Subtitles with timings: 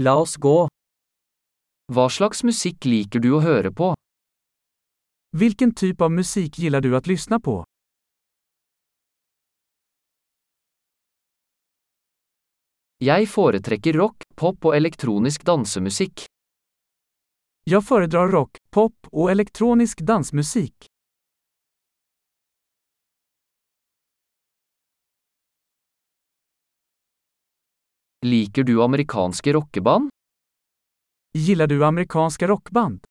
[0.00, 0.68] La oss gå.
[1.92, 3.88] Hva slags musikk liker du å høre på?
[5.34, 7.64] Vilken typ av musik gillar du att lyssna på?
[13.02, 16.26] Jeg foretrekker rock, pop og elektronisk dansemusikk.
[17.64, 20.87] Jag föredrar rock, pop och elektronisk dansmusik.
[28.26, 30.10] Liker du amerikanske rockeband?
[31.38, 33.04] Gillar du amerikanska rockband?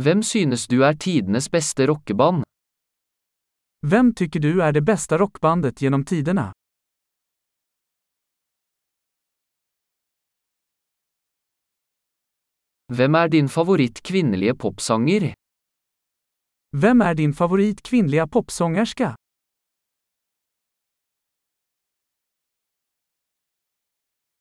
[0.00, 2.44] Hvem synes du er tidenes beste rockeband?
[3.86, 6.52] Vem tycker du är det bästa rockbandet genom tiderna?
[12.92, 15.34] Hvem er din favoritt kvinnelige popsanger?
[16.76, 19.16] Vem är din favorit kvinnliga popsångerska?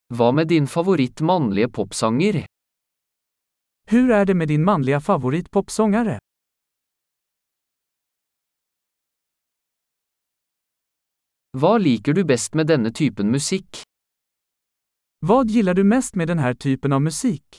[0.09, 2.45] Hva med din favoritt mannlige popsanger?
[3.89, 6.19] Hur är det med din manliga favoritpopsångare?
[11.57, 13.83] Hva liker du best med denne typen musikk?
[15.19, 17.57] Vad gillar du mest med den här typen av musik?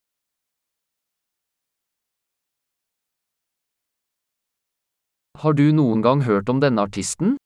[5.38, 7.36] Har du noen gang hørt om denne artisten?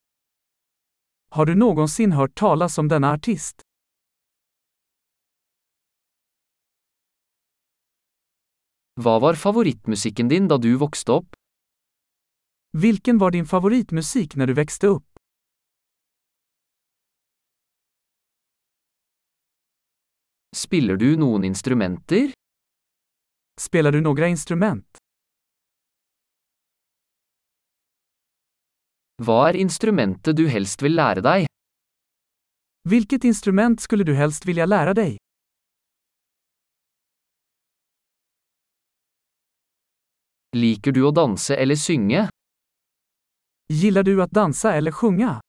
[1.31, 3.63] Har du någonsin hört talas om denna artist?
[9.01, 11.37] Hva var favorittmusikken din da du vokste opp?
[12.77, 15.09] Vilken var din favoritmusik när du växte upp?
[20.57, 22.33] Spiller du noen instrumenter?
[23.61, 24.87] Spelar du några instrument?
[29.25, 31.49] Hva er instrumentet du helst vil lære deg?
[32.89, 35.22] Vilket instrument skulle du helst vilja lära dig?
[40.57, 42.29] Liker du å danse eller synge?
[43.73, 45.41] Gillar du att dansa eller sjunga?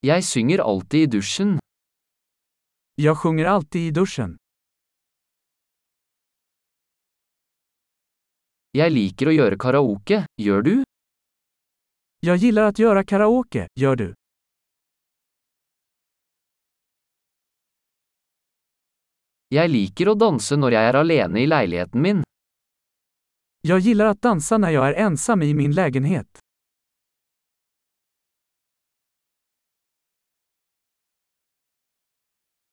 [0.00, 1.58] Jeg synger alltid i dusjen.
[2.94, 4.36] Jag sjunger alltid i duschen.
[8.78, 10.74] Jeg liker å gjøre karaoke, gjør du?
[12.20, 14.17] Jag gillar att göra karaoke, gör du?
[19.48, 22.18] Jeg liker å danse når jeg er alene i leiligheten min.
[23.60, 26.38] Jag gillar att dansa när jag är ensam i min lägenhet.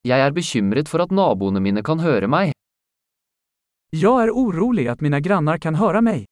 [0.01, 2.51] Jeg er bekymret for at naboene mine kan høre meg.
[3.89, 6.25] Jag är orolig att mina grannar kan höra mig.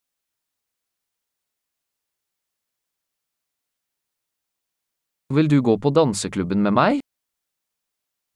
[5.34, 7.00] Vil du gå på danseklubben med meg?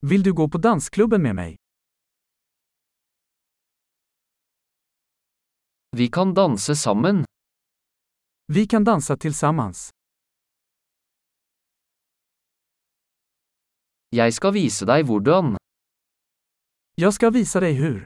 [0.01, 1.57] Vill du gå på dansklubben med mig?
[5.91, 7.25] Vi kan danse sammen.
[8.53, 9.89] Vi kan dansa tillsammans.
[14.15, 15.57] Jeg skal vise deg hvordan.
[16.95, 18.05] Jag ska visa dig hur.